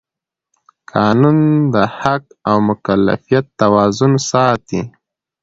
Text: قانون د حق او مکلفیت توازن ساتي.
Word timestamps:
قانون 0.91 1.37
د 1.73 1.75
حق 1.99 2.23
او 2.49 2.57
مکلفیت 2.67 3.45
توازن 3.61 4.13
ساتي. 4.29 4.81